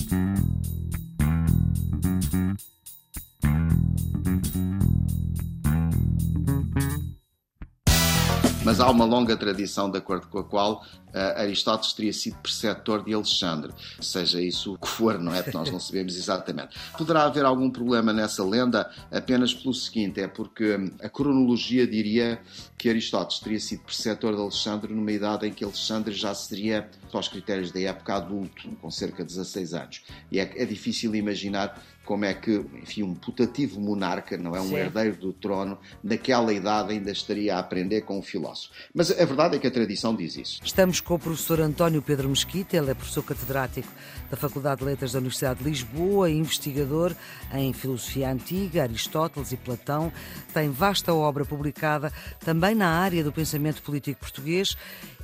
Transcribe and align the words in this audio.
Mm-hmm. 0.00 0.79
Mas 8.70 8.78
há 8.78 8.88
uma 8.88 9.04
longa 9.04 9.36
tradição 9.36 9.90
de 9.90 9.98
acordo 9.98 10.28
com 10.28 10.38
a 10.38 10.44
qual 10.44 10.84
uh, 11.08 11.40
Aristóteles 11.40 11.92
teria 11.92 12.12
sido 12.12 12.36
preceptor 12.36 13.04
de 13.04 13.12
Alexandre, 13.12 13.72
seja 14.00 14.40
isso 14.40 14.74
o 14.74 14.78
que 14.78 14.86
for, 14.86 15.18
não 15.18 15.34
é? 15.34 15.42
Porque 15.42 15.58
nós 15.58 15.72
não 15.72 15.80
sabemos 15.80 16.16
exatamente. 16.16 16.78
Poderá 16.96 17.24
haver 17.24 17.44
algum 17.44 17.68
problema 17.68 18.12
nessa 18.12 18.44
lenda 18.44 18.88
apenas 19.10 19.52
pelo 19.52 19.74
seguinte: 19.74 20.20
é 20.20 20.28
porque 20.28 20.76
hum, 20.76 20.92
a 21.02 21.08
cronologia 21.08 21.84
diria 21.84 22.40
que 22.78 22.88
Aristóteles 22.88 23.40
teria 23.40 23.58
sido 23.58 23.82
preceptor 23.82 24.36
de 24.36 24.40
Alexandre 24.40 24.94
numa 24.94 25.10
idade 25.10 25.48
em 25.48 25.52
que 25.52 25.64
Alexandre 25.64 26.14
já 26.14 26.32
seria, 26.32 26.88
aos 27.12 27.26
critérios 27.26 27.72
da 27.72 27.80
época, 27.80 28.14
adulto, 28.14 28.68
com 28.80 28.88
cerca 28.88 29.24
de 29.24 29.34
16 29.34 29.74
anos. 29.74 30.02
E 30.30 30.38
é, 30.38 30.62
é 30.62 30.64
difícil 30.64 31.12
imaginar 31.16 31.76
como 32.10 32.24
é 32.24 32.34
que, 32.34 32.50
enfim, 32.82 33.04
um 33.04 33.14
putativo 33.14 33.80
monarca, 33.80 34.36
não 34.36 34.56
é 34.56 34.60
um 34.60 34.70
Sim. 34.70 34.78
herdeiro 34.78 35.14
do 35.14 35.32
trono, 35.32 35.78
naquela 36.02 36.52
idade 36.52 36.92
ainda 36.92 37.12
estaria 37.12 37.54
a 37.54 37.60
aprender 37.60 38.00
com 38.00 38.18
um 38.18 38.22
filósofo. 38.22 38.74
Mas 38.92 39.12
a 39.12 39.24
verdade 39.24 39.54
é 39.54 39.58
que 39.60 39.68
a 39.68 39.70
tradição 39.70 40.16
diz 40.16 40.36
isso. 40.36 40.60
Estamos 40.64 41.00
com 41.00 41.14
o 41.14 41.18
professor 41.20 41.60
António 41.60 42.02
Pedro 42.02 42.28
Mesquita, 42.28 42.76
ele 42.76 42.90
é 42.90 42.94
professor 42.94 43.22
catedrático 43.22 43.86
da 44.28 44.36
Faculdade 44.36 44.80
de 44.80 44.86
Letras 44.86 45.12
da 45.12 45.20
Universidade 45.20 45.60
de 45.60 45.70
Lisboa, 45.70 46.28
investigador 46.28 47.14
em 47.54 47.72
filosofia 47.72 48.28
antiga, 48.28 48.82
Aristóteles 48.82 49.52
e 49.52 49.56
Platão, 49.56 50.12
tem 50.52 50.68
vasta 50.68 51.14
obra 51.14 51.44
publicada 51.44 52.12
também 52.40 52.74
na 52.74 52.88
área 52.88 53.22
do 53.22 53.30
pensamento 53.30 53.82
político 53.82 54.18
português 54.18 54.76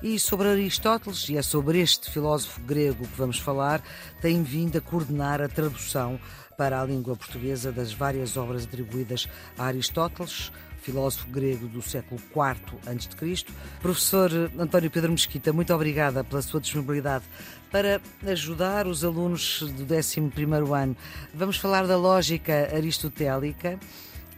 e 0.05 0.21
sobre 0.21 0.47
Aristóteles, 0.47 1.29
e 1.29 1.37
é 1.37 1.43
sobre 1.43 1.81
este 1.81 2.12
filósofo 2.12 2.61
grego 2.61 3.09
que 3.09 3.19
vamos 3.19 3.41
falar, 3.41 3.83
tem 4.21 4.41
vindo 4.45 4.79
a 4.79 4.81
coordenar 4.81 5.41
a 5.43 5.48
tradução 5.48 6.21
para 6.56 6.80
a 6.80 6.84
língua 6.84 7.16
portuguesa 7.16 7.70
das 7.70 7.92
várias 7.92 8.36
obras 8.36 8.64
atribuídas 8.64 9.28
a 9.58 9.64
Aristóteles, 9.64 10.50
filósofo 10.81 11.28
grego 11.28 11.67
do 11.67 11.83
século 11.83 12.20
IV 12.31 12.78
a.C. 12.86 13.44
Professor 13.81 14.31
António 14.58 14.91
Pedro 14.91 15.12
Mesquita, 15.12 15.53
muito 15.53 15.75
obrigada 15.75 16.22
pela 16.22 16.41
sua 16.41 16.61
disponibilidade 16.61 17.25
para 17.70 18.00
ajudar 18.27 18.86
os 18.86 19.05
alunos 19.05 19.61
do 19.62 19.84
11º 19.84 20.72
ano. 20.75 20.97
Vamos 21.34 21.56
falar 21.56 21.86
da 21.86 21.97
lógica 21.97 22.70
aristotélica 22.75 23.78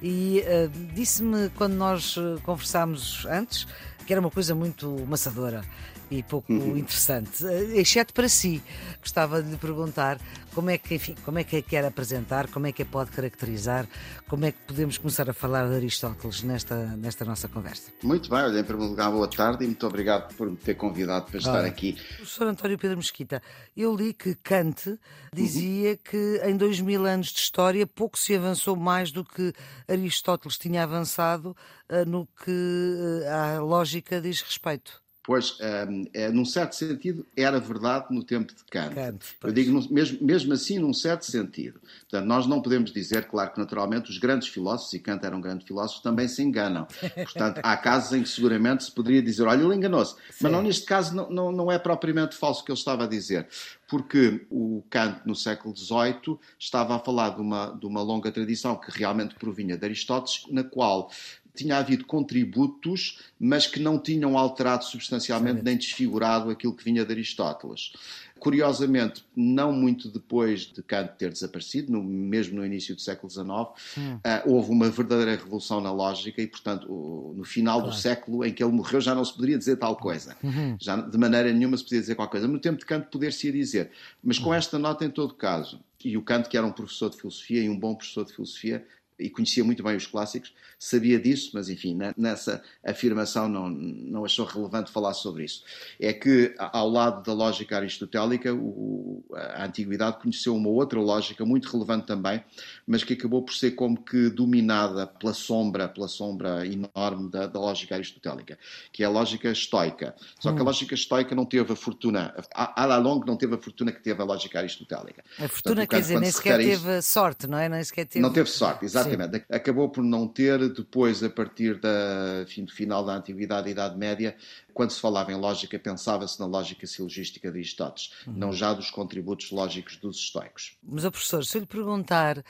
e 0.03 0.43
uh, 0.43 0.95
disse-me 0.95 1.51
quando 1.51 1.75
nós 1.75 2.17
eh, 2.17 2.41
conversámos 2.43 3.27
antes 3.27 3.67
que 4.07 4.13
era 4.13 4.21
uma 4.21 4.31
coisa 4.31 4.55
muito 4.55 5.05
maçadora 5.07 5.63
e 6.11 6.23
pouco 6.23 6.53
uhum. 6.53 6.77
interessante, 6.77 7.45
eh, 7.47 7.81
exceto 7.81 8.13
para 8.15 8.29
si. 8.29 8.63
Gostava 9.01 9.43
de 9.43 9.51
lhe 9.51 9.57
perguntar 9.57 10.19
como 10.55 10.71
é 10.71 10.79
que, 10.79 10.95
enfim, 10.95 11.15
como 11.25 11.39
é 11.39 11.45
que 11.45 11.57
a 11.57 11.63
quer 11.63 11.85
apresentar, 11.85 12.49
como 12.49 12.67
é 12.67 12.73
que 12.73 12.83
a 12.83 12.87
pode 12.87 13.11
caracterizar, 13.11 13.87
como 14.27 14.45
é 14.45 14.53
que 14.53 14.59
podemos 14.67 14.99
começar 14.99 15.29
a 15.31 15.33
falar 15.33 15.69
de 15.69 15.77
Aristóteles 15.77 16.43
nesta, 16.43 16.75
nesta 16.97 17.25
nossa 17.25 17.49
conversa. 17.49 17.93
Muito 18.03 18.29
bem, 18.29 18.41
olha, 18.41 18.59
em 18.59 18.65
primeiro 18.65 18.91
lugar, 18.91 19.11
boa 19.11 19.29
tarde 19.29 19.65
e 19.65 19.67
muito 19.67 19.87
obrigado 19.87 20.35
por 20.35 20.51
me 20.51 20.57
ter 20.57 20.75
convidado 20.75 21.27
para 21.27 21.39
estar 21.39 21.65
aqui. 21.65 21.93
Professor 22.17 22.49
António 22.49 22.79
Pedro 22.79 22.97
Mesquita, 22.97 23.43
eu 23.77 23.95
li 23.95 24.13
que 24.13 24.35
Kant 24.35 24.99
dizia 25.33 25.91
uhum. 25.91 25.99
que 26.03 26.41
em 26.45 26.57
dois 26.57 26.81
mil 26.81 27.07
anos 27.07 27.29
de 27.29 27.39
história 27.39 27.87
pouco 27.87 28.19
se 28.19 28.35
avançou 28.35 28.75
mais 28.75 29.13
do 29.13 29.25
que 29.25 29.53
Aristóteles 29.87 30.59
tinha 30.59 30.83
avançado 30.83 31.57
uh, 31.89 32.05
no 32.05 32.27
que 32.27 32.51
uh, 32.51 33.59
a 33.59 33.61
lógica 33.61 34.21
diz 34.21 34.41
respeito. 34.41 35.01
Pois, 35.29 35.59
um, 35.61 36.07
é, 36.15 36.31
num 36.31 36.47
certo 36.47 36.75
sentido, 36.75 37.27
era 37.37 37.61
verdade 37.61 38.07
no 38.09 38.25
tempo 38.25 38.51
de 38.55 38.65
Kant. 38.65 38.95
Kant 38.95 39.19
Eu 39.45 39.53
digo, 39.53 39.93
mesmo, 39.93 40.25
mesmo 40.25 40.55
assim, 40.55 40.79
num 40.79 40.95
certo 40.95 41.27
sentido. 41.27 41.79
Portanto, 42.09 42.25
nós 42.27 42.47
não 42.47 42.63
podemos 42.63 42.91
dizer, 42.91 43.27
claro 43.27 43.53
que 43.53 43.61
naturalmente 43.61 44.09
os 44.09 44.17
grandes 44.17 44.49
filósofos, 44.49 44.95
e 44.95 44.99
Kant 44.99 45.23
era 45.23 45.37
um 45.37 45.41
grande 45.43 45.67
filósofo, 45.67 46.03
também 46.03 46.27
se 46.29 46.43
enganam. 46.43 46.87
Portanto, 47.15 47.61
há 47.63 47.77
casos 47.77 48.15
em 48.15 48.23
que 48.23 48.29
seguramente 48.31 48.85
se 48.85 48.91
poderia 48.91 49.21
dizer, 49.21 49.43
olha, 49.43 49.63
ele 49.63 49.75
enganou-se. 49.75 50.17
Mas 50.41 50.51
não, 50.51 50.63
neste 50.63 50.87
caso 50.87 51.15
não, 51.15 51.29
não, 51.29 51.53
não 51.53 51.71
é 51.71 51.79
propriamente 51.79 52.35
falso 52.35 52.63
o 52.63 52.65
que 52.65 52.73
ele 52.73 52.79
estava 52.79 53.05
a 53.05 53.07
dizer 53.07 53.47
porque 53.89 54.47
o 54.51 54.85
Kant, 54.91 55.23
no 55.25 55.35
século 55.35 55.75
XVIII, 55.75 56.39
estava 56.59 56.97
a 56.97 56.99
falar 56.99 57.31
de 57.31 57.41
uma, 57.41 57.71
de 57.71 57.87
uma 57.87 58.03
longa 58.03 58.31
tradição 58.31 58.77
que 58.77 58.91
realmente 58.91 59.35
provinha 59.35 59.79
de 59.79 59.85
Aristóteles, 59.85 60.43
na 60.51 60.63
qual 60.63 61.11
tinha 61.59 61.77
havido 61.77 62.05
contributos, 62.05 63.19
mas 63.39 63.67
que 63.67 63.81
não 63.81 63.99
tinham 63.99 64.39
alterado 64.39 64.85
substancialmente 64.85 65.63
nem 65.63 65.77
desfigurado 65.77 66.51
aquilo 66.51 66.73
que 66.73 66.85
vinha 66.85 67.05
de 67.05 67.13
Aristóteles. 67.13 67.93
Curiosamente, 68.39 69.25
não 69.35 69.73
muito 69.73 70.09
depois 70.09 70.61
de 70.61 70.81
Kant 70.83 71.13
ter 71.19 71.33
desaparecido, 71.33 71.93
no, 71.93 72.03
mesmo 72.03 72.57
no 72.57 72.65
início 72.65 72.95
do 72.95 73.01
século 73.01 73.29
XIX, 73.29 73.49
hum. 73.49 74.15
uh, 74.17 74.21
houve 74.47 74.71
uma 74.71 74.89
verdadeira 74.89 75.33
revolução 75.33 75.81
na 75.81 75.91
lógica 75.91 76.41
e, 76.41 76.47
portanto, 76.47 76.87
o, 76.89 77.35
no 77.37 77.45
final 77.45 77.81
claro. 77.81 77.95
do 77.95 78.01
século 78.01 78.45
em 78.45 78.53
que 78.53 78.63
ele 78.63 78.73
morreu 78.73 79.01
já 79.01 79.15
não 79.15 79.25
se 79.25 79.35
poderia 79.35 79.59
dizer 79.59 79.77
tal 79.77 79.97
coisa. 79.97 80.37
Uhum. 80.43 80.77
Já 80.79 80.97
de 80.97 81.19
maneira 81.19 81.53
nenhuma 81.53 81.77
se 81.77 81.83
podia 81.83 82.01
dizer 82.01 82.15
qualquer 82.15 82.39
coisa. 82.39 82.47
No 82.47 82.61
tempo 82.61 82.79
de 82.79 82.87
Kant 82.87 83.09
poder-se 83.11 83.51
dizer. 83.51 83.91
Mas 84.23 84.39
com 84.39 84.51
uhum. 84.51 84.55
esta 84.55 84.79
nota 84.79 85.05
em 85.05 85.11
todo 85.11 85.35
caso, 85.35 85.81
e 86.05 86.17
o 86.17 86.23
Kant, 86.23 86.49
que 86.49 86.57
era 86.57 86.67
um 86.67 86.73
professor 86.73 87.11
de 87.11 87.17
filosofia 87.17 87.63
e 87.63 87.69
um 87.69 87.77
bom 87.79 87.95
professor 87.95 88.25
de 88.25 88.33
filosofia, 88.33 88.87
e 89.19 89.29
conhecia 89.29 89.65
muito 89.65 89.83
bem 89.83 89.97
os 89.97 90.07
clássicos, 90.07 90.53
sabia 90.79 91.19
disso, 91.19 91.51
mas 91.55 91.69
enfim, 91.69 91.99
nessa 92.17 92.63
afirmação 92.85 93.49
não, 93.49 93.69
não 93.69 94.25
achou 94.25 94.47
relevante 94.47 94.93
falar 94.93 95.13
sobre 95.15 95.45
isso. 95.45 95.65
É 95.99 96.13
que, 96.13 96.55
ao 96.59 96.89
lado 96.89 97.23
da 97.23 97.33
lógica 97.33 97.77
aristotélica, 97.77 98.55
o, 98.55 99.25
a 99.35 99.65
antiguidade 99.65 100.19
conheceu 100.21 100.55
uma 100.55 100.69
outra 100.69 101.01
lógica 101.01 101.45
muito 101.45 101.69
relevante 101.69 102.07
também, 102.07 102.43
mas 102.87 103.03
que 103.03 103.15
acabou 103.15 103.43
por 103.43 103.55
ser 103.55 103.73
como 103.73 104.01
que 104.03 104.31
dominada 104.31 105.07
pela 105.07 105.35
sombra, 105.35 105.89
pela 105.89 106.07
sombra 106.07 106.65
enorme 106.65 107.31
da, 107.31 107.47
da 107.47 107.59
lógica 107.59 107.97
aristotélica, 107.97 108.59
que 108.93 109.03
é 109.03 109.07
a 109.07 109.11
lógica 109.11 109.51
estoica. 109.51 110.15
Só 110.39 110.53
que 110.53 110.59
a 110.59 110.63
hum. 110.63 110.67
lógica 110.67 110.95
estoica 110.95 111.35
não 111.35 111.45
teve 111.45 111.73
a 111.73 111.77
fortuna, 111.77 112.35
a, 112.55 112.85
a 112.85 112.97
long 112.99 113.21
não 113.27 113.37
teve 113.37 113.55
a 113.55 113.59
fortuna 113.59 113.91
que 113.91 114.03
teve 114.03 114.23
a 114.23 114.25
lógica 114.25 114.59
aristotélica. 114.59 115.25
A 115.39 115.49
fortuna 115.49 115.79
Portanto, 115.79 115.89
quer 115.89 116.01
dizer, 116.01 116.21
nem 116.21 116.31
sequer 116.31 116.59
teve 116.59 117.03
sorte, 117.03 117.47
não 117.47 117.59
é? 117.59 117.69
Nem 117.69 117.83
sequer 117.83 118.07
teve... 118.07 118.23
Não 118.23 118.33
teve 118.33 118.49
sorte, 118.49 118.85
exatamente. 118.85 119.08
Exatamente. 119.09 119.39
Sim. 119.39 119.45
Acabou 119.51 119.89
por 119.89 120.03
não 120.05 120.27
ter, 120.27 120.73
depois, 120.73 121.23
a 121.23 121.31
partir 121.31 121.81
da, 121.81 122.43
enfim, 122.43 122.65
do 122.65 122.73
final 122.73 123.05
da 123.05 123.15
Antiguidade 123.15 123.69
e 123.69 123.73
Idade 123.73 123.97
Média, 123.97 124.37
quando 124.73 124.91
se 124.91 125.01
falava 125.01 125.33
em 125.33 125.37
lógica, 125.37 125.79
pensava-se 125.79 126.39
na 126.39 126.47
lógica 126.47 126.87
silogística 126.87 127.51
de 127.51 127.59
Aristóteles, 127.59 128.13
uhum. 128.27 128.35
não 128.35 128.53
já 128.53 128.73
dos 128.73 128.91
contributos 128.91 129.51
lógicos 129.51 129.97
dos 129.97 130.19
estoicos. 130.19 130.77
Mas, 130.83 131.05
oh, 131.05 131.11
professor, 131.11 131.45
se 131.45 131.57
eu 131.57 131.61
lhe 131.61 131.67
perguntar 131.67 132.45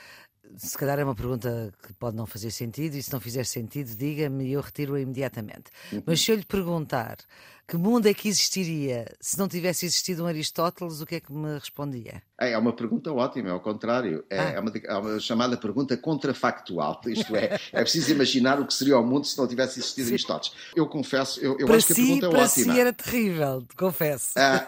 se 0.57 0.79
calhar 0.79 0.99
é 0.99 1.05
uma 1.05 1.15
pergunta 1.15 1.73
que 1.83 1.93
pode 1.95 2.17
não 2.17 2.27
fazer 2.27 2.51
sentido, 2.51 2.95
e 2.95 3.03
se 3.03 3.13
não 3.13 3.21
fizer 3.21 3.45
sentido, 3.45 3.95
diga-me 3.95 4.47
e 4.47 4.53
eu 4.53 4.61
retiro-a 4.61 5.01
imediatamente. 5.01 5.71
Uhum. 5.93 6.03
Mas 6.07 6.21
se 6.21 6.31
eu 6.31 6.37
lhe 6.37 6.45
perguntar 6.45 7.19
que 7.69 7.77
mundo 7.77 8.07
é 8.07 8.15
que 8.15 8.29
existiria 8.29 9.05
se 9.21 9.39
não 9.39 9.47
tivesse 9.47 9.85
existido 9.85 10.25
um 10.25 10.27
Aristóteles, 10.27 11.03
o 11.03 11.07
que 11.07 11.17
é 11.17 11.21
que 11.21 11.31
me 11.31 11.53
respondia? 11.59 12.23
É, 12.41 12.53
é 12.53 12.59
uma 12.59 12.73
pergunta 12.73 13.13
ótima, 13.13 13.51
é 13.51 13.53
ao 13.53 13.61
contrário. 13.61 14.25
É, 14.31 14.39
ah. 14.39 14.51
é, 14.53 14.61
uma, 14.61 14.73
é, 14.73 14.95
uma, 14.95 15.21
chamada 15.21 15.57
pergunta 15.57 15.95
contrafactual. 15.97 17.01
Isto 17.07 17.37
é, 17.37 17.59
é 17.73 17.81
preciso 17.83 18.13
imaginar 18.13 18.59
o 18.59 18.67
que 18.67 18.73
seria 18.73 18.97
o 18.99 19.05
mundo 19.05 19.27
se 19.27 19.37
não 19.37 19.47
tivesse 19.47 19.81
existido 19.81 20.07
Sim. 20.07 20.15
Aristóteles. 20.15 20.57
Eu 20.75 20.87
confesso, 20.87 21.41
eu, 21.41 21.59
eu 21.59 21.71
acho 21.75 21.89
que 21.89 21.93
a 21.93 21.97
pergunta 21.97 22.27
é 22.27 22.31
para 22.31 22.39
ótima. 22.39 22.65
Para 22.65 22.75
si 22.75 22.81
era 22.81 22.93
terrível, 22.93 23.65
confesso. 23.77 24.31
Ah, 24.37 24.65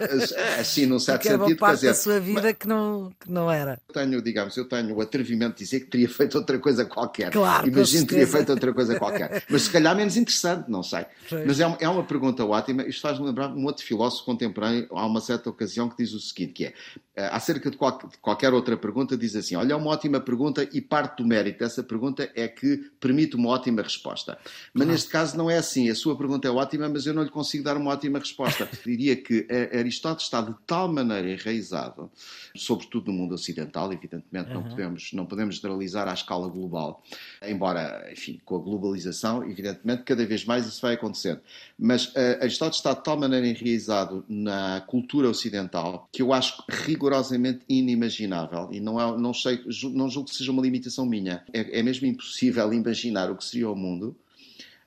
é, 0.58 0.64
sim, 0.64 0.84
num 0.84 0.98
certo 0.98 1.22
sentido. 1.22 1.42
Era 1.42 1.52
uma 1.52 1.56
parte 1.56 1.74
dizer, 1.76 1.88
da 1.88 1.94
sua 1.94 2.20
vida 2.20 2.42
mas, 2.42 2.56
que, 2.58 2.68
não, 2.68 3.12
que 3.18 3.32
não 3.32 3.50
era. 3.50 3.80
Eu 3.88 3.94
tenho, 3.94 4.20
digamos, 4.20 4.56
eu 4.56 4.68
tenho 4.68 4.94
o 4.94 5.00
atrevimento 5.00 5.56
de 5.56 5.64
dizer 5.64 5.80
que 5.80 5.86
teria 5.86 6.08
feito 6.08 6.36
outra 6.36 6.58
coisa 6.58 6.84
qualquer. 6.84 7.30
Claro, 7.30 7.66
Imagino 7.66 8.04
que 8.04 8.10
teria 8.10 8.26
feito 8.26 8.50
outra 8.50 8.74
coisa 8.74 8.98
qualquer. 8.98 9.44
Mas 9.48 9.62
se 9.62 9.70
calhar 9.70 9.96
menos 9.96 10.16
interessante, 10.16 10.68
não 10.68 10.82
sei. 10.82 11.06
Mas 11.46 11.60
é, 11.60 11.76
é 11.80 11.88
uma 11.88 12.04
pergunta 12.04 12.44
ótima. 12.44 12.89
Isto 12.90 13.02
faz-me 13.02 13.26
lembrar 13.26 13.52
um 13.52 13.64
outro 13.64 13.84
filósofo 13.84 14.24
contemporâneo, 14.24 14.86
há 14.90 15.06
uma 15.06 15.20
certa 15.20 15.48
ocasião, 15.48 15.88
que 15.88 15.96
diz 15.96 16.12
o 16.12 16.20
seguinte, 16.20 16.52
que 16.52 16.66
é, 16.66 16.74
eh, 17.16 17.28
acerca 17.32 17.70
de 17.70 17.76
qualquer 17.76 18.52
outra 18.52 18.76
pergunta, 18.76 19.16
diz 19.16 19.36
assim, 19.36 19.54
olha, 19.56 19.72
é 19.72 19.76
uma 19.76 19.90
ótima 19.90 20.20
pergunta 20.20 20.68
e 20.72 20.80
parte 20.80 21.18
do 21.18 21.26
mérito 21.26 21.58
dessa 21.58 21.82
pergunta 21.82 22.30
é 22.34 22.48
que 22.48 22.78
permite 22.98 23.36
uma 23.36 23.50
ótima 23.50 23.82
resposta. 23.82 24.38
Mas 24.72 24.86
neste 24.86 25.10
caso 25.10 25.36
não 25.36 25.50
é 25.50 25.58
assim, 25.58 25.88
a 25.90 25.94
sua 25.94 26.16
pergunta 26.16 26.48
é 26.48 26.50
ótima, 26.50 26.88
mas 26.88 27.06
eu 27.06 27.14
não 27.14 27.22
lhe 27.22 27.30
consigo 27.30 27.62
dar 27.64 27.76
uma 27.76 27.90
ótima 27.90 28.18
resposta. 28.18 28.68
Diria 28.84 29.16
que 29.16 29.46
Aristóteles 29.72 30.24
está 30.24 30.40
de 30.40 30.54
tal 30.66 30.92
maneira 30.92 31.30
enraizado, 31.30 32.10
sobretudo 32.54 33.12
no 33.12 33.18
mundo 33.18 33.34
ocidental, 33.34 33.92
evidentemente 33.92 34.48
uhum. 34.48 34.54
não, 34.54 34.62
podemos, 34.62 35.12
não 35.12 35.26
podemos 35.26 35.56
generalizar 35.56 36.08
à 36.08 36.14
escala 36.14 36.48
global, 36.48 37.02
embora, 37.46 38.08
enfim, 38.10 38.40
com 38.44 38.56
a 38.56 38.58
globalização, 38.58 39.44
evidentemente, 39.44 40.02
cada 40.04 40.24
vez 40.24 40.44
mais 40.44 40.66
isso 40.66 40.80
vai 40.80 40.94
acontecendo. 40.94 41.40
Mas 41.78 42.06
uh, 42.06 42.40
Aristóteles 42.40 42.76
está 42.80 42.94
de 42.94 43.04
tal 43.04 43.18
maneira 43.18 43.46
enraizado 43.46 44.24
na 44.28 44.80
cultura 44.86 45.28
ocidental 45.28 46.08
que 46.12 46.22
eu 46.22 46.32
acho 46.32 46.62
rigorosamente 46.68 47.60
inimaginável 47.68 48.68
e 48.72 48.80
não, 48.80 49.00
é, 49.00 49.18
não, 49.18 49.32
sei, 49.32 49.60
não 49.92 50.08
julgo 50.08 50.28
que 50.28 50.34
seja 50.34 50.50
uma 50.50 50.62
limitação 50.62 51.06
minha. 51.06 51.44
É, 51.52 51.80
é 51.80 51.82
mesmo 51.82 52.06
impossível 52.06 52.72
imaginar 52.72 53.30
o 53.30 53.36
que 53.36 53.44
seria 53.44 53.70
o 53.70 53.76
mundo 53.76 54.16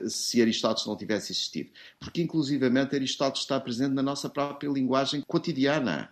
se 0.09 0.41
Aristóteles 0.41 0.87
não 0.87 0.95
tivesse 0.95 1.31
existido. 1.31 1.69
Porque, 1.99 2.21
inclusivamente, 2.21 2.95
Aristóteles 2.95 3.41
está 3.41 3.59
presente 3.59 3.93
na 3.93 4.03
nossa 4.03 4.29
própria 4.29 4.69
linguagem 4.69 5.21
cotidiana. 5.27 6.11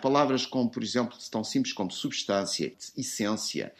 palavras 0.00 0.46
como, 0.46 0.70
por 0.70 0.82
exemplo, 0.82 1.16
tão 1.30 1.44
simples 1.44 1.74
como 1.74 1.90
substância, 1.90 2.72
essência, 2.96 3.72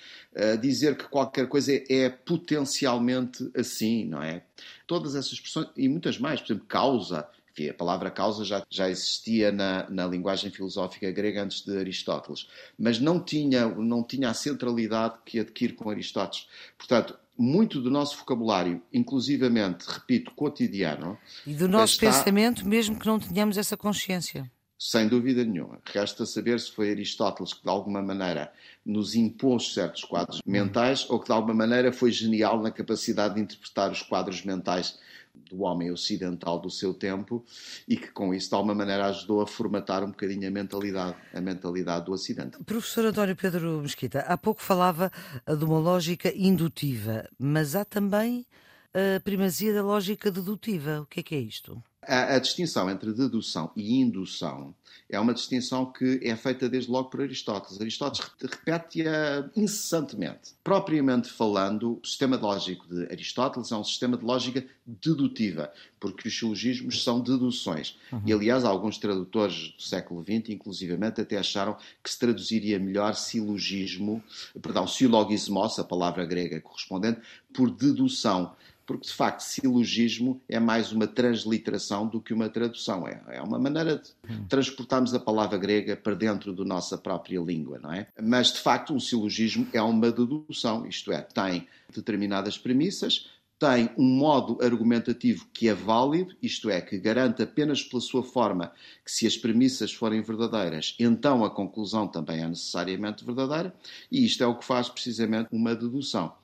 dizer 0.61 0.97
que 0.97 1.09
qualquer 1.09 1.49
coisa 1.49 1.73
é 1.89 2.09
potencialmente 2.11 3.51
assim, 3.56 4.05
não 4.05 4.23
é? 4.23 4.43
Todas 4.87 5.15
essas 5.15 5.33
expressões, 5.33 5.69
e 5.77 5.89
muitas 5.89 6.19
mais, 6.19 6.41
por 6.41 6.53
exemplo, 6.53 6.67
causa, 6.67 7.27
a 7.71 7.75
palavra 7.75 8.11
causa 8.11 8.45
já, 8.45 8.67
já 8.69 8.91
existia 8.91 9.53
na, 9.53 9.89
na 9.89 10.07
linguagem 10.07 10.50
filosófica 10.50 11.11
grega 11.12 11.45
antes 11.45 11.65
de 11.65 11.77
Aristóteles, 11.79 12.49
mas 12.77 12.99
não 12.99 13.21
tinha, 13.21 13.69
não 13.69 14.03
tinha 14.03 14.29
a 14.29 14.35
centralidade 14.35 15.19
que 15.25 15.39
adquire 15.39 15.73
com 15.73 15.89
Aristóteles. 15.89 16.49
Portanto, 16.77 17.17
muito 17.37 17.81
do 17.81 17.91
nosso 17.91 18.17
vocabulário, 18.19 18.81
inclusivamente, 18.93 19.85
repito, 19.87 20.31
cotidiano. 20.33 21.19
E 21.47 21.55
do 21.55 21.69
nosso 21.69 21.95
está... 21.95 22.07
pensamento, 22.07 22.67
mesmo 22.67 22.99
que 22.99 23.07
não 23.07 23.19
tenhamos 23.19 23.59
essa 23.59 23.77
consciência. 23.77 24.51
Sem 24.79 25.09
dúvida 25.09 25.45
nenhuma. 25.45 25.79
Resta 25.85 26.27
saber 26.27 26.61
se 26.61 26.71
foi 26.71 26.91
Aristóteles 26.91 27.55
que, 27.55 27.63
de 27.63 27.71
alguma 27.71 28.03
maneira, 28.03 28.53
nos 28.85 29.15
impôs 29.15 29.73
certos 29.73 30.05
quadros 30.05 30.43
mentais 30.45 31.09
ou 31.09 31.19
que, 31.19 31.27
de 31.27 31.33
alguma 31.33 31.55
maneira, 31.55 31.93
foi 31.93 32.11
genial 32.11 32.61
na 32.61 32.71
capacidade 32.71 33.37
de 33.37 33.41
interpretar 33.41 33.91
os 33.91 34.03
quadros 34.03 34.45
mentais 34.45 34.99
do 35.35 35.63
homem 35.63 35.91
ocidental 35.91 36.59
do 36.59 36.71
seu 36.71 36.95
tempo 36.95 37.45
e 37.87 37.97
que 37.97 38.09
com 38.09 38.35
isso 38.35 38.49
de 38.49 38.55
alguma 38.55 38.75
maneira 38.75 39.07
ajudou 39.07 39.41
a 39.41 39.47
formatar 39.47 40.03
um 40.05 40.09
bocadinho 40.09 40.47
a 40.49 40.51
mentalidade, 40.51 41.17
a 41.33 41.41
mentalidade 41.41 42.07
do 42.07 42.13
Ocidente. 42.13 42.59
Professor 42.65 43.07
António 43.07 43.37
Pedro 43.37 43.81
Mesquita, 43.83 44.21
há 44.21 44.37
pouco 44.37 44.63
falava 44.63 45.11
de 45.47 45.65
uma 45.65 45.79
lógica 45.79 46.33
indutiva, 46.35 47.29
mas 47.39 47.75
há 47.75 47.85
também 47.85 48.47
a 48.95 49.21
primazia 49.21 49.75
da 49.75 49.83
lógica 49.83 50.31
dedutiva. 50.31 51.01
O 51.01 51.07
que 51.07 51.21
é 51.21 51.23
que 51.23 51.35
é 51.35 51.41
isto? 51.41 51.83
A, 52.06 52.35
a, 52.35 52.39
distinção 52.39 52.91
entre 52.91 53.12
dedução 53.12 53.71
e 53.77 54.01
indução 54.01 54.75
é 55.09 55.21
uma 55.21 55.35
distinção 55.35 55.87
que 55.87 56.21
é 56.23 56.35
feita 56.35 56.69
desde 56.69 56.91
logo 56.91 57.11
por 57.11 57.21
Aristóteles. 57.21 57.81
Aristóteles 57.81 58.31
repete-a 58.41 59.49
incessantemente. 59.55 60.55
Propriamente 60.62 61.29
falando, 61.29 62.01
o 62.03 62.06
sistema 62.06 62.37
lógico 62.37 62.87
de 62.89 63.05
Aristóteles 63.12 63.71
é 63.71 63.77
um 63.77 63.85
sistema 63.85 64.17
de 64.17 64.25
lógica 64.25 64.65
dedutiva, 64.87 65.73
porque 66.01 66.29
os 66.29 66.39
silogismos 66.39 67.03
são 67.03 67.21
deduções. 67.21 67.99
Uhum. 68.12 68.23
E, 68.27 68.33
aliás, 68.33 68.65
alguns 68.65 68.99
tradutores 68.99 69.75
do 69.77 69.83
século 69.83 70.23
XX, 70.23 70.50
inclusivamente, 70.50 71.21
até 71.21 71.37
acharam 71.37 71.77
que 72.03 72.11
se 72.11 72.19
traduziria 72.19 72.79
melhor 72.79 73.15
silogismo, 73.15 74.23
perdão, 74.61 74.87
silogismos, 74.87 75.79
a 75.79 75.85
palavra 75.85 76.25
grega 76.25 76.61
correspondente, 76.61 77.21
por 77.53 77.71
dedução 77.71 78.55
porque 78.87 79.07
de 79.07 79.15
facto 79.15 79.41
silogismo 79.41 80.41
é 80.49 80.61
mais 80.61 80.93
uma 80.93 81.07
transliteração 81.07 81.94
do 82.02 82.20
que 82.20 82.35
uma 82.35 82.49
tradução. 82.49 83.06
É, 83.06 83.23
é 83.29 83.43
uma 83.43 83.58
maneira 83.58 83.96
de 83.96 84.46
transportarmos 84.49 85.14
a 85.14 85.20
palavra 85.20 85.56
grega 85.56 85.96
para 85.96 86.14
dentro 86.14 86.52
da 86.52 86.64
nossa 86.64 86.99
própria 86.99 87.41
língua, 87.41 87.79
não 87.79 87.93
é? 87.93 88.08
Mas 88.20 88.52
de 88.52 88.58
facto 88.58 88.93
um 88.93 89.00
silogismo 89.00 89.67
é 89.73 89.81
uma 89.81 90.11
dedução, 90.11 90.87
isto 90.87 91.12
é, 91.12 91.20
tem 91.20 91.69
determinadas 91.94 92.58
premissas, 92.58 93.26
tem 93.58 93.88
um 93.96 94.05
modo 94.05 94.58
argumentativo 94.61 95.46
que 95.52 95.69
é 95.69 95.75
válido, 95.75 96.35
isto 96.43 96.69
é, 96.69 96.81
que 96.81 96.99
garante 96.99 97.43
apenas 97.43 97.82
pela 97.82 98.00
sua 98.00 98.23
forma 98.23 98.73
que 99.05 99.11
se 99.11 99.26
as 99.26 99.37
premissas 99.37 99.93
forem 99.93 100.20
verdadeiras, 100.23 100.94
então 100.99 101.44
a 101.44 101.50
conclusão 101.50 102.06
também 102.06 102.43
é 102.43 102.49
necessariamente 102.49 103.25
verdadeira, 103.25 103.75
e 104.11 104.25
isto 104.25 104.43
é 104.43 104.47
o 104.47 104.56
que 104.56 104.64
faz 104.64 104.88
precisamente 104.88 105.49
uma 105.52 105.75
dedução. 105.75 106.35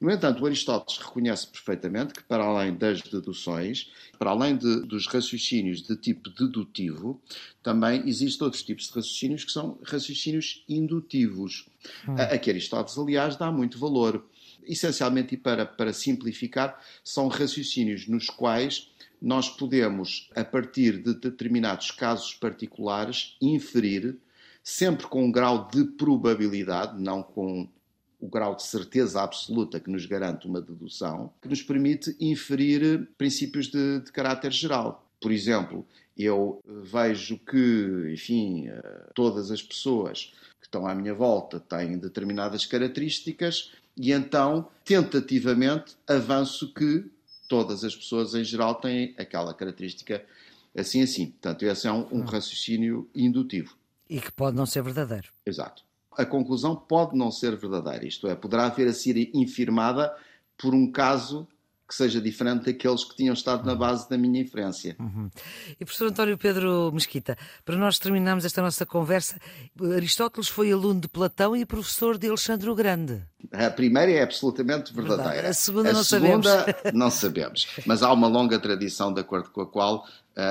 No 0.00 0.12
entanto, 0.12 0.46
Aristóteles 0.46 1.00
reconhece 1.00 1.48
perfeitamente 1.48 2.14
que, 2.14 2.22
para 2.22 2.44
além 2.44 2.72
das 2.76 3.02
deduções, 3.02 3.90
para 4.16 4.30
além 4.30 4.56
de, 4.56 4.82
dos 4.82 5.08
raciocínios 5.08 5.82
de 5.82 5.96
tipo 5.96 6.30
dedutivo, 6.30 7.20
também 7.62 8.08
existem 8.08 8.44
outros 8.44 8.62
tipos 8.62 8.84
de 8.84 8.94
raciocínios 8.94 9.44
que 9.44 9.50
são 9.50 9.78
raciocínios 9.84 10.64
indutivos, 10.68 11.66
hum. 12.08 12.14
a, 12.16 12.34
a 12.34 12.38
que 12.38 12.48
Aristóteles, 12.48 12.96
aliás, 12.96 13.36
dá 13.36 13.50
muito 13.50 13.76
valor. 13.78 14.24
Essencialmente, 14.64 15.34
e 15.34 15.38
para, 15.38 15.66
para 15.66 15.92
simplificar, 15.92 16.80
são 17.02 17.26
raciocínios 17.26 18.06
nos 18.06 18.26
quais 18.26 18.90
nós 19.20 19.48
podemos, 19.48 20.30
a 20.36 20.44
partir 20.44 21.02
de 21.02 21.14
determinados 21.14 21.90
casos 21.90 22.34
particulares, 22.34 23.36
inferir, 23.40 24.16
sempre 24.62 25.08
com 25.08 25.24
um 25.24 25.32
grau 25.32 25.66
de 25.72 25.84
probabilidade, 25.84 27.02
não 27.02 27.20
com 27.22 27.68
o 28.20 28.28
grau 28.28 28.54
de 28.54 28.64
certeza 28.64 29.22
absoluta 29.22 29.78
que 29.78 29.90
nos 29.90 30.04
garante 30.04 30.46
uma 30.46 30.60
dedução, 30.60 31.32
que 31.40 31.48
nos 31.48 31.62
permite 31.62 32.16
inferir 32.20 33.08
princípios 33.16 33.68
de, 33.68 34.00
de 34.00 34.12
caráter 34.12 34.52
geral. 34.52 35.06
Por 35.20 35.30
exemplo, 35.30 35.86
eu 36.16 36.60
vejo 36.64 37.38
que, 37.38 38.10
enfim, 38.12 38.68
eh, 38.68 39.10
todas 39.14 39.50
as 39.50 39.62
pessoas 39.62 40.34
que 40.60 40.66
estão 40.66 40.86
à 40.86 40.94
minha 40.94 41.14
volta 41.14 41.60
têm 41.60 41.96
determinadas 41.96 42.66
características 42.66 43.72
e 43.96 44.12
então, 44.12 44.68
tentativamente, 44.84 45.96
avanço 46.06 46.72
que 46.72 47.08
todas 47.48 47.84
as 47.84 47.94
pessoas 47.94 48.34
em 48.34 48.44
geral 48.44 48.74
têm 48.76 49.14
aquela 49.16 49.54
característica 49.54 50.24
assim 50.76 51.02
assim. 51.02 51.26
Portanto, 51.26 51.64
esse 51.64 51.86
é 51.86 51.92
um, 51.92 52.06
um 52.12 52.22
ah. 52.22 52.30
raciocínio 52.30 53.08
indutivo. 53.14 53.76
E 54.08 54.20
que 54.20 54.32
pode 54.32 54.56
não 54.56 54.66
ser 54.66 54.82
verdadeiro. 54.82 55.28
Exato 55.46 55.87
a 56.18 56.26
conclusão 56.26 56.74
pode 56.74 57.16
não 57.16 57.30
ser 57.30 57.56
verdadeira, 57.56 58.04
isto 58.04 58.26
é, 58.26 58.34
poderá 58.34 58.68
vir 58.68 58.88
a 58.88 58.92
ser 58.92 59.30
infirmada 59.32 60.12
por 60.58 60.74
um 60.74 60.90
caso 60.90 61.46
que 61.88 61.94
seja 61.94 62.20
diferente 62.20 62.66
daqueles 62.66 63.02
que 63.02 63.16
tinham 63.16 63.32
estado 63.32 63.64
na 63.64 63.74
base 63.74 64.10
da 64.10 64.18
minha 64.18 64.42
inferência. 64.42 64.94
Uhum. 64.98 65.30
E 65.80 65.84
professor 65.86 66.08
António 66.08 66.36
Pedro 66.36 66.90
Mesquita, 66.92 67.38
para 67.64 67.76
nós 67.78 67.98
terminarmos 67.98 68.44
esta 68.44 68.60
nossa 68.60 68.84
conversa, 68.84 69.40
Aristóteles 69.96 70.48
foi 70.48 70.70
aluno 70.70 71.00
de 71.00 71.08
Platão 71.08 71.56
e 71.56 71.64
professor 71.64 72.18
de 72.18 72.28
Alexandre 72.28 72.68
o 72.68 72.74
Grande. 72.74 73.22
A 73.50 73.70
primeira 73.70 74.12
é 74.12 74.22
absolutamente 74.22 74.92
verdadeira. 74.92 75.32
Verdade. 75.32 75.48
A 75.48 75.54
segunda 75.54 75.88
a 75.88 75.92
não 75.94 76.04
segunda, 76.04 76.50
sabemos. 76.58 76.92
não 76.92 77.10
sabemos. 77.10 77.68
Mas 77.86 78.02
há 78.02 78.12
uma 78.12 78.28
longa 78.28 78.58
tradição 78.58 79.10
de 79.14 79.22
acordo 79.22 79.48
com 79.48 79.62
a 79.62 79.66
qual 79.66 80.04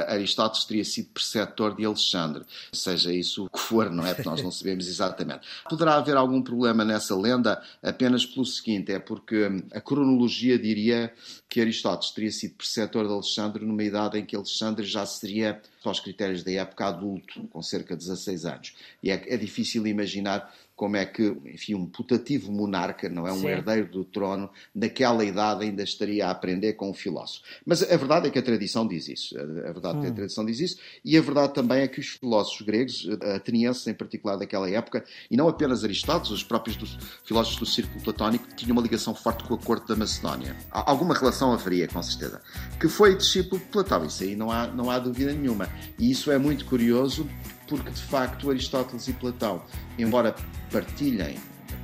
Aristóteles 0.08 0.66
teria 0.66 0.86
sido 0.86 1.10
preceptor 1.10 1.76
de 1.76 1.86
Alexandre. 1.86 2.44
Seja 2.74 3.14
isso 3.14 3.46
o 3.46 3.50
que 3.50 3.60
for, 3.60 3.90
não 3.90 4.06
é? 4.06 4.14
Porque 4.14 4.30
nós 4.30 4.42
não 4.44 4.52
sabemos 4.52 4.88
exatamente. 4.88 5.48
Poderá 5.70 5.96
haver 5.96 6.18
algum 6.18 6.42
problema 6.42 6.84
nessa 6.84 7.16
lenda 7.16 7.62
apenas 7.82 8.26
pelo 8.26 8.46
seguinte: 8.46 8.92
é 8.92 9.00
porque 9.00 9.48
hum, 9.48 9.62
a 9.72 9.80
cronologia 9.80 10.60
diria 10.60 11.14
que 11.50 11.62
Aristóteles 11.62 12.12
teria 12.12 12.32
sido 12.32 12.56
preceptor 12.56 13.06
de 13.06 13.14
Alexandre 13.14 13.66
numa 13.66 13.84
idade 13.84 14.20
em 14.20 14.26
que 14.26 14.36
Alexandre 14.36 14.86
já 14.86 15.06
seria, 15.06 15.62
aos 15.84 16.00
critérios 16.02 16.44
da 16.44 16.52
época, 16.52 16.86
adulto, 16.86 17.48
com 17.48 17.62
cerca 17.62 17.96
de 17.96 18.06
16 18.06 18.46
anos. 18.46 18.76
E 19.02 19.10
é, 19.10 19.24
é 19.34 19.38
difícil 19.38 19.88
imaginar 19.88 20.54
como 20.78 20.96
é 20.96 21.04
que, 21.08 21.36
enfim, 21.46 21.74
um 21.74 21.88
putativo 21.88 22.52
monarca, 22.52 23.10
não 23.10 23.28
é 23.28 23.34
um 23.34 23.40
Sim. 23.40 23.48
herdeiro 23.48 23.90
do 23.90 24.06
trono, 24.06 24.48
naquela 24.76 25.26
idade 25.26 25.64
ainda 25.64 25.82
estaria 25.82 26.28
a 26.28 26.30
aprender 26.30 26.74
com 26.74 26.92
um 26.92 26.94
filósofo. 26.94 27.42
Mas 27.66 27.82
a 27.82 27.98
verdade 27.98 28.28
é 28.28 28.30
que 28.30 28.38
a 28.38 28.44
tradição 28.44 28.88
diz 28.88 29.08
isso. 29.08 29.36
A 29.40 29.72
verdade 29.72 29.98
é 29.98 30.02
que 30.02 30.08
a 30.08 30.14
tradição 30.14 30.46
diz 30.46 30.60
isso. 30.60 30.78
E 31.04 31.18
a 31.18 31.22
verdade 31.22 31.56
também 31.56 31.80
é 31.80 31.88
que 31.88 32.00
os 32.00 32.10
filósofos 32.10 32.62
gregos, 32.62 33.10
atenienses 33.36 33.88
em 33.88 33.94
particular 33.96 34.38
daquela 34.38 34.70
época, 34.70 35.04
e 35.32 35.36
não 35.36 35.48
apenas 35.48 35.84
Aristóteles, 35.84 36.30
os 36.30 36.44
próprios 36.44 36.78
dos 36.78 36.96
filósofos 37.26 37.58
do 37.58 37.66
círculo 37.66 38.00
platónico, 38.04 38.46
tinham 38.56 38.74
uma 38.74 38.82
ligação 38.84 39.16
forte 39.16 39.46
com 39.46 39.56
a 39.56 39.58
corte 39.58 39.88
da 39.88 39.96
Macedónia. 39.96 40.56
Alguma 40.70 41.16
relação 41.16 41.37
haveria, 41.54 41.88
com 41.88 42.02
certeza. 42.02 42.42
Que 42.80 42.88
foi 42.88 43.16
discípulo 43.16 43.60
de 43.60 43.68
Platão, 43.68 44.06
isso 44.06 44.24
aí 44.24 44.36
não 44.36 44.52
há, 44.52 44.68
não 44.68 44.90
há 44.90 45.00
dúvida 45.00 45.34
nenhuma. 45.34 45.70
E 45.98 46.12
isso 46.12 46.32
é 46.32 46.38
muito 46.38 46.66
curioso 46.66 47.28
porque 47.68 47.90
de 47.92 48.02
facto 48.02 48.50
Aristóteles 48.50 49.08
e 49.08 49.14
Platão, 49.14 49.62
embora 49.98 50.36
partilhem 50.72 51.38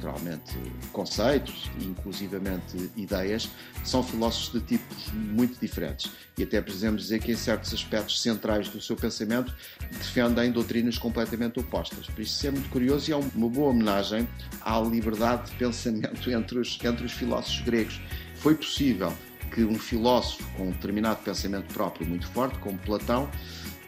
naturalmente 0.03 0.53
conceitos 0.91 1.71
e 1.79 1.85
inclusivamente 1.85 2.91
ideias, 2.95 3.49
são 3.83 4.03
filósofos 4.03 4.53
de 4.53 4.77
tipos 4.77 5.11
muito 5.13 5.59
diferentes. 5.59 6.11
E 6.37 6.43
até 6.43 6.61
podemos 6.61 7.03
dizer 7.03 7.19
que 7.19 7.31
em 7.31 7.35
certos 7.35 7.73
aspectos 7.73 8.21
centrais 8.21 8.67
do 8.67 8.81
seu 8.81 8.95
pensamento 8.95 9.53
defendem 9.91 10.51
doutrinas 10.51 10.97
completamente 10.97 11.59
opostas. 11.59 12.07
Por 12.07 12.21
isso, 12.21 12.35
isso 12.35 12.47
é 12.47 12.51
muito 12.51 12.69
curioso 12.69 13.09
e 13.09 13.13
é 13.13 13.15
uma 13.15 13.49
boa 13.49 13.69
homenagem 13.69 14.27
à 14.61 14.79
liberdade 14.79 15.51
de 15.51 15.57
pensamento 15.57 16.29
entre 16.31 16.59
os, 16.59 16.77
entre 16.83 17.05
os 17.05 17.13
filósofos 17.13 17.61
gregos. 17.61 18.01
Foi 18.35 18.55
possível 18.55 19.13
que 19.53 19.63
um 19.63 19.75
filósofo 19.75 20.43
com 20.57 20.67
um 20.67 20.71
determinado 20.71 21.21
pensamento 21.23 21.71
próprio 21.73 22.07
muito 22.07 22.27
forte, 22.27 22.57
como 22.59 22.77
Platão, 22.79 23.29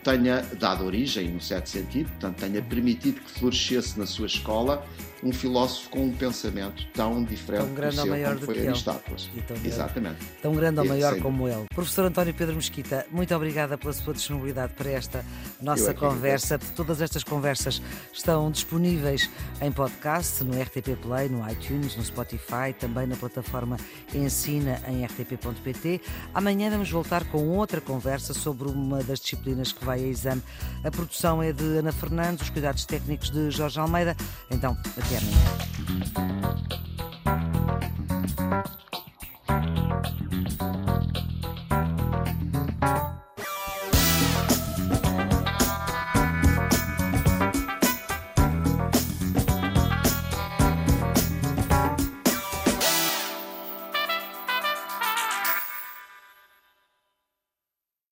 tenha 0.03 0.41
dado 0.60 0.86
origem, 0.86 1.29
num 1.29 1.39
certo 1.39 1.67
sentido, 1.67 2.07
portanto, 2.12 2.38
tenha 2.38 2.62
permitido 2.62 3.22
que 3.22 3.31
florescesse 3.31 3.98
na 3.98 4.05
sua 4.05 4.27
escola 4.27 4.86
um 5.25 5.34
filósofo 5.34 5.89
com 5.89 6.05
um 6.05 6.12
pensamento 6.12 6.86
tão 6.94 7.24
diferente 7.24 7.65
tão 7.65 7.74
grande 7.74 8.00
ou 8.00 8.05
maior 8.05 8.36
do 8.36 8.46
foi 8.46 8.53
que 8.53 8.67
Aristóteles. 8.67 9.29
Exatamente. 9.63 10.17
Tão 10.41 10.53
grande 10.53 10.79
ou 10.79 10.86
maior 10.86 11.20
como 11.20 11.48
ele. 11.50 11.65
Professor 11.74 12.05
António 12.05 12.34
Pedro 12.34 12.55
Mesquita, 12.55 13.05
muito 13.10 13.34
obrigada 13.34 13.75
pela 13.77 13.91
sua 13.91 14.13
disponibilidade 14.13 14.74
para 14.74 14.91
esta 14.91 15.25
nossa 15.60 15.91
é 15.91 15.94
conversa. 15.96 16.60
Todas 16.60 17.01
estas 17.01 17.24
conversas 17.24 17.82
estão 18.13 18.51
disponíveis 18.51 19.27
em 19.60 19.72
podcast, 19.72 20.44
no 20.44 20.62
RTP 20.62 20.96
Play, 21.01 21.29
no 21.29 21.50
iTunes, 21.50 21.96
no 21.96 22.03
Spotify, 22.03 22.74
também 22.79 23.08
na 23.08 23.15
plataforma 23.15 23.77
Ensina 24.13 24.79
em 24.88 25.03
rtp.pt. 25.03 26.01
Amanhã 26.34 26.70
vamos 26.70 26.91
voltar 26.91 27.25
com 27.25 27.50
outra 27.50 27.82
conversa 27.82 28.34
sobre 28.34 28.67
uma 28.67 29.03
das 29.03 29.20
disciplinas 29.20 29.72
que 29.72 29.84
vai 29.84 29.96
vai 29.96 30.03
a 30.03 30.08
exame. 30.08 30.41
A 30.84 30.91
produção 30.91 31.41
é 31.41 31.51
de 31.53 31.63
Ana 31.63 31.91
Fernandes, 31.91 32.44
os 32.44 32.50
cuidados 32.50 32.86
técnicos 32.86 33.32
de 33.32 33.50
Jorge 33.50 33.79
Almeida. 33.79 34.15
Então, 34.51 34.77
até 34.98 35.14
Yummy. 35.15 35.45